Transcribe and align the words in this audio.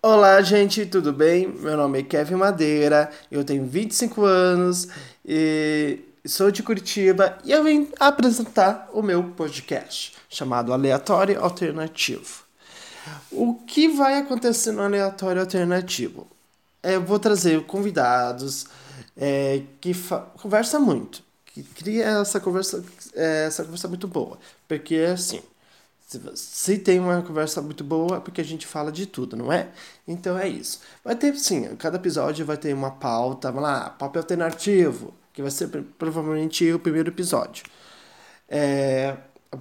Olá, 0.00 0.40
gente, 0.42 0.86
tudo 0.86 1.12
bem? 1.12 1.48
Meu 1.48 1.76
nome 1.76 1.98
é 1.98 2.02
Kevin 2.04 2.36
Madeira, 2.36 3.10
eu 3.32 3.42
tenho 3.42 3.66
25 3.66 4.24
anos 4.24 4.86
e 5.26 5.98
sou 6.24 6.52
de 6.52 6.62
Curitiba 6.62 7.36
e 7.44 7.50
eu 7.50 7.64
vim 7.64 7.88
apresentar 7.98 8.88
o 8.92 9.02
meu 9.02 9.24
podcast 9.30 10.14
chamado 10.30 10.72
Aleatório 10.72 11.42
Alternativo. 11.42 12.44
O 13.32 13.54
que 13.54 13.88
vai 13.88 14.18
acontecer 14.18 14.70
no 14.70 14.82
Aleatório 14.82 15.40
Alternativo? 15.40 16.28
É, 16.80 16.94
eu 16.94 17.02
vou 17.02 17.18
trazer 17.18 17.60
convidados 17.64 18.66
é, 19.16 19.62
que 19.80 19.92
conversam 20.40 20.80
muito, 20.80 21.24
que 21.44 21.60
cria 21.64 22.04
essa 22.20 22.38
conversa, 22.38 22.84
é, 23.14 23.46
essa 23.46 23.64
conversa 23.64 23.88
muito 23.88 24.06
boa, 24.06 24.38
porque 24.68 24.94
assim 25.12 25.42
se 26.34 26.78
tem 26.78 26.98
uma 26.98 27.20
conversa 27.22 27.60
muito 27.60 27.84
boa, 27.84 28.16
é 28.16 28.20
porque 28.20 28.40
a 28.40 28.44
gente 28.44 28.66
fala 28.66 28.90
de 28.90 29.04
tudo, 29.04 29.36
não 29.36 29.52
é? 29.52 29.68
Então 30.06 30.38
é 30.38 30.48
isso. 30.48 30.80
Vai 31.04 31.14
ter, 31.14 31.36
sim, 31.36 31.76
cada 31.76 31.96
episódio 31.96 32.46
vai 32.46 32.56
ter 32.56 32.72
uma 32.72 32.92
pauta, 32.92 33.52
vamos 33.52 33.68
lá, 33.68 33.90
pop 33.90 34.16
alternativo, 34.16 35.12
que 35.34 35.42
vai 35.42 35.50
ser 35.50 35.68
provavelmente 35.98 36.72
o 36.72 36.78
primeiro 36.78 37.10
episódio. 37.10 37.64
É, 38.48 39.16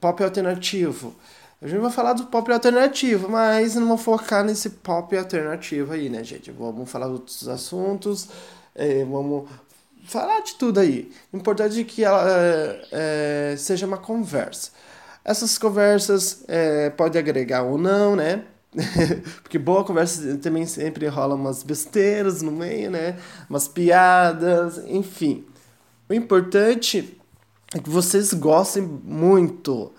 pop 0.00 0.22
alternativo. 0.22 1.14
A 1.60 1.66
gente 1.66 1.80
vai 1.80 1.90
falar 1.90 2.12
do 2.12 2.26
pop 2.26 2.52
alternativo, 2.52 3.28
mas 3.28 3.74
não 3.74 3.88
vou 3.88 3.98
focar 3.98 4.44
nesse 4.44 4.70
pop 4.70 5.16
alternativo 5.16 5.92
aí, 5.92 6.08
né, 6.08 6.22
gente? 6.22 6.52
Vamos 6.52 6.88
falar 6.88 7.06
de 7.06 7.14
outros 7.14 7.48
assuntos, 7.48 8.28
é, 8.76 9.04
vamos 9.04 9.48
falar 10.04 10.40
de 10.42 10.54
tudo 10.54 10.78
aí. 10.78 11.10
O 11.32 11.36
importante 11.36 11.80
é 11.80 11.84
que 11.84 12.04
ela 12.04 12.24
é, 12.30 13.52
é 13.52 13.56
seja 13.56 13.86
uma 13.86 13.98
conversa. 13.98 14.70
Essas 15.24 15.58
conversas 15.58 16.44
é, 16.48 16.90
pode 16.90 17.18
agregar 17.18 17.62
ou 17.62 17.76
não, 17.76 18.16
né? 18.16 18.44
Porque 19.42 19.58
boa 19.58 19.84
conversa 19.84 20.36
também 20.38 20.66
sempre 20.66 21.06
rola 21.06 21.34
umas 21.34 21.62
besteiras 21.62 22.42
no 22.42 22.52
meio, 22.52 22.90
né? 22.90 23.18
Umas 23.48 23.66
piadas, 23.66 24.78
enfim. 24.86 25.44
O 26.08 26.14
importante 26.14 27.18
é 27.74 27.78
que 27.78 27.90
vocês 27.90 28.32
gostem 28.32 28.82
muito 28.82 29.92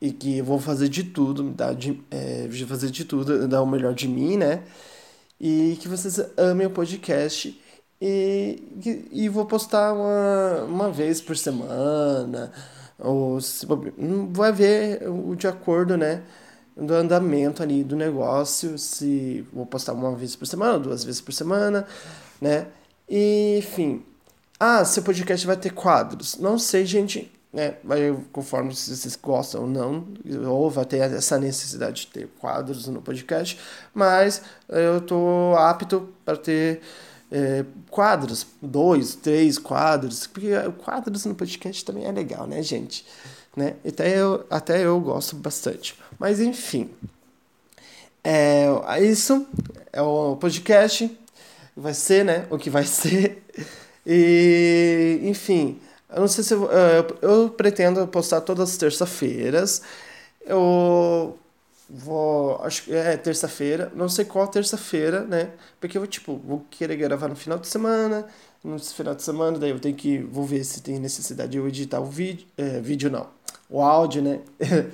e 0.00 0.10
que 0.10 0.42
vou 0.42 0.58
fazer 0.58 0.88
de 0.88 1.04
tudo, 1.04 1.50
dar 1.50 1.74
de, 1.74 2.02
é, 2.10 2.48
fazer 2.66 2.90
de 2.90 3.04
tudo, 3.04 3.46
dar 3.46 3.62
o 3.62 3.66
melhor 3.66 3.94
de 3.94 4.08
mim, 4.08 4.36
né? 4.36 4.62
E 5.40 5.76
que 5.80 5.88
vocês 5.88 6.20
amem 6.36 6.66
o 6.66 6.70
podcast 6.70 7.60
e, 8.00 9.08
e 9.12 9.28
vou 9.28 9.44
postar 9.46 9.92
uma, 9.92 10.64
uma 10.64 10.90
vez 10.90 11.20
por 11.20 11.36
semana 11.36 12.52
ou 13.02 13.40
se, 13.40 13.66
vai 14.30 14.52
ver 14.52 15.08
o 15.08 15.34
de 15.34 15.46
acordo, 15.46 15.96
né? 15.96 16.22
Do 16.76 16.94
andamento 16.94 17.62
ali 17.62 17.84
do 17.84 17.96
negócio, 17.96 18.78
se 18.78 19.46
vou 19.52 19.66
postar 19.66 19.92
uma 19.92 20.14
vez 20.14 20.34
por 20.36 20.46
semana, 20.46 20.78
duas 20.78 21.04
vezes 21.04 21.20
por 21.20 21.32
semana, 21.32 21.86
né? 22.40 22.66
E, 23.08 23.58
enfim. 23.58 24.04
Ah, 24.58 24.84
seu 24.84 25.02
podcast 25.02 25.46
vai 25.46 25.56
ter 25.56 25.70
quadros. 25.70 26.38
Não 26.38 26.58
sei, 26.58 26.86
gente, 26.86 27.30
né? 27.52 27.74
Vai 27.84 28.16
conforme 28.32 28.74
vocês 28.74 29.16
gostam 29.16 29.62
ou 29.62 29.66
não, 29.66 30.06
ou 30.48 30.70
vai 30.70 30.84
ter 30.84 30.98
essa 30.98 31.38
necessidade 31.38 32.02
de 32.02 32.06
ter 32.06 32.28
quadros 32.38 32.86
no 32.88 33.02
podcast, 33.02 33.58
mas 33.92 34.42
eu 34.68 35.00
tô 35.00 35.54
apto 35.58 36.08
para 36.24 36.36
ter 36.36 36.80
é, 37.32 37.64
quadros, 37.90 38.46
dois, 38.60 39.14
três 39.14 39.58
quadros, 39.58 40.26
porque 40.26 40.50
quadros 40.84 41.24
no 41.24 41.34
podcast 41.34 41.82
também 41.84 42.04
é 42.04 42.12
legal, 42.12 42.46
né, 42.46 42.62
gente? 42.62 43.06
Né? 43.56 43.74
Até, 43.86 44.18
eu, 44.18 44.46
até 44.50 44.84
eu 44.84 45.00
gosto 45.00 45.34
bastante. 45.36 45.98
Mas 46.18 46.40
enfim, 46.40 46.90
é, 48.22 48.66
é 48.86 49.04
isso 49.04 49.46
é 49.92 50.00
o 50.02 50.36
podcast, 50.36 51.18
vai 51.76 51.94
ser, 51.94 52.24
né? 52.24 52.46
O 52.50 52.58
que 52.58 52.70
vai 52.70 52.84
ser. 52.86 53.42
E, 54.06 55.20
enfim, 55.22 55.80
eu 56.10 56.20
não 56.20 56.28
sei 56.28 56.44
se 56.44 56.52
eu, 56.52 56.70
eu, 56.70 57.18
eu 57.22 57.50
pretendo 57.50 58.06
postar 58.06 58.42
todas 58.42 58.70
as 58.70 58.76
terça-feiras. 58.76 59.82
Eu 60.44 61.38
vou. 61.92 62.60
Acho 62.62 62.84
que 62.84 62.94
é 62.94 63.16
terça-feira. 63.16 63.92
Não 63.94 64.08
sei 64.08 64.24
qual 64.24 64.48
terça-feira, 64.48 65.22
né? 65.22 65.50
Porque 65.78 65.98
eu, 65.98 66.06
tipo, 66.06 66.40
vou 66.44 66.66
querer 66.70 66.96
gravar 66.96 67.28
no 67.28 67.36
final 67.36 67.58
de 67.58 67.68
semana. 67.68 68.26
No 68.64 68.78
final 68.78 69.14
de 69.14 69.22
semana, 69.22 69.58
daí 69.58 69.70
eu 69.70 69.80
tenho 69.80 69.94
que. 69.94 70.18
Vou 70.18 70.44
ver 70.44 70.64
se 70.64 70.82
tem 70.82 70.98
necessidade 70.98 71.52
de 71.52 71.58
eu 71.58 71.68
editar 71.68 72.00
o 72.00 72.06
vídeo. 72.06 72.46
É, 72.56 72.80
vídeo 72.80 73.10
não. 73.10 73.28
O 73.68 73.82
áudio, 73.82 74.22
né? 74.22 74.40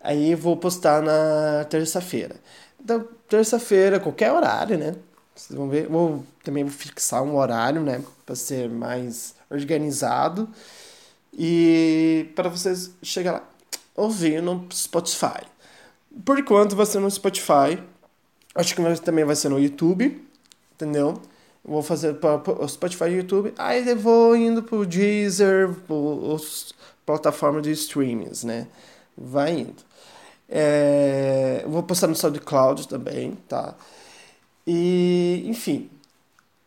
Aí 0.00 0.34
vou 0.34 0.56
postar 0.56 1.02
na 1.02 1.64
terça-feira. 1.64 2.36
Então, 2.80 3.06
terça-feira, 3.28 3.98
qualquer 3.98 4.32
horário, 4.32 4.78
né? 4.78 4.94
Vocês 5.34 5.56
vão 5.58 5.68
ver. 5.68 5.88
Vou 5.88 6.24
também 6.44 6.64
vou 6.64 6.72
fixar 6.72 7.22
um 7.22 7.36
horário, 7.36 7.82
né? 7.82 8.02
Para 8.24 8.36
ser 8.36 8.68
mais 8.68 9.34
organizado. 9.50 10.48
E 11.32 12.30
para 12.34 12.48
vocês 12.48 12.92
chegar 13.02 13.32
lá, 13.32 13.48
ouvir 13.94 14.40
no 14.42 14.66
Spotify. 14.72 15.42
Por 16.24 16.38
enquanto 16.38 16.76
vai 16.76 16.86
ser 16.86 17.00
no 17.00 17.10
Spotify. 17.10 17.78
Acho 18.54 18.74
que 18.74 19.00
também 19.00 19.24
vai 19.24 19.36
ser 19.36 19.48
no 19.48 19.58
YouTube. 19.58 20.24
Entendeu? 20.74 21.20
Vou 21.64 21.82
fazer 21.82 22.14
para 22.14 22.40
o 22.50 22.68
Spotify 22.68 23.04
e 23.04 23.16
YouTube. 23.16 23.52
Aí 23.58 23.86
eu 23.86 23.96
vou 23.98 24.36
indo 24.36 24.62
pro 24.62 24.86
Deezer, 24.86 25.68
os 25.88 26.74
plataformas 27.04 27.62
de 27.62 27.72
streamings, 27.72 28.44
né? 28.44 28.66
Vai 29.16 29.60
indo. 29.60 29.82
É, 30.48 31.64
vou 31.66 31.82
postar 31.82 32.06
no 32.06 32.14
SoundCloud 32.14 32.88
também, 32.88 33.36
tá? 33.48 33.74
E, 34.66 35.44
enfim. 35.46 35.90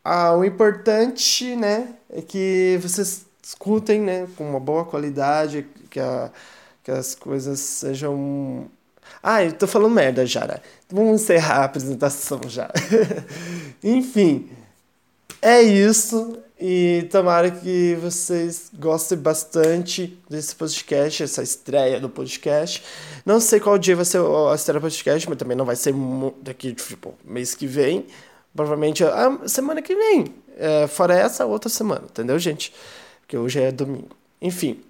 Ah, 0.04 0.34
o 0.36 0.44
importante, 0.44 1.56
né, 1.56 1.96
é 2.10 2.22
que 2.22 2.80
vocês 2.82 3.26
escutem, 3.42 4.02
né, 4.02 4.28
com 4.36 4.50
uma 4.50 4.60
boa 4.60 4.84
qualidade, 4.86 5.68
que, 5.92 6.00
a, 6.00 6.32
que 6.84 6.92
as 6.92 7.14
coisas 7.14 7.60
sejam 7.60 8.68
ah, 9.22 9.44
eu 9.44 9.54
tô 9.54 9.68
falando 9.68 9.94
merda 9.94 10.26
já. 10.26 10.46
Né? 10.46 10.58
Vamos 10.90 11.22
encerrar 11.22 11.62
a 11.62 11.66
apresentação 11.66 12.42
já. 12.48 12.70
Enfim, 13.84 14.50
é 15.42 15.62
isso. 15.62 16.38
E 16.64 17.08
tomara 17.10 17.50
que 17.50 17.98
vocês 18.00 18.70
gostem 18.72 19.18
bastante 19.18 20.16
desse 20.30 20.56
podcast, 20.56 21.24
essa 21.24 21.42
estreia 21.42 22.00
do 22.00 22.08
podcast. 22.08 22.84
Não 23.26 23.40
sei 23.40 23.60
qual 23.60 23.80
dia 23.80 23.96
vai 23.96 24.06
ser 24.06 24.20
a 24.20 24.54
estreia 24.54 24.80
do 24.80 24.84
podcast, 24.84 25.28
mas 25.28 25.38
também 25.40 25.58
não 25.58 25.66
vai 25.66 25.76
ser 25.76 25.92
daqui, 26.44 26.74
tipo, 26.74 27.16
mês 27.26 27.56
que 27.56 27.66
vem. 27.66 28.06
Provavelmente 28.56 29.04
a 29.04 29.40
semana 29.48 29.82
que 29.82 29.96
vem. 29.96 30.26
É, 30.56 30.86
fora 30.86 31.16
essa, 31.16 31.48
outra 31.48 31.70
semana, 31.70 32.04
entendeu, 32.08 32.38
gente? 32.38 32.72
Porque 33.22 33.36
hoje 33.36 33.60
é 33.60 33.72
domingo. 33.72 34.10
Enfim. 34.40 34.82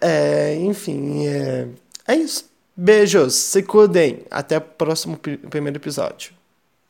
É, 0.00 0.54
enfim, 0.54 1.26
é, 1.26 1.68
é 2.06 2.14
isso. 2.14 2.48
Beijos, 2.80 3.34
se 3.34 3.64
cuidem. 3.64 4.24
Até 4.30 4.56
o 4.56 4.60
próximo 4.60 5.18
primeiro 5.18 5.78
episódio. 5.78 6.37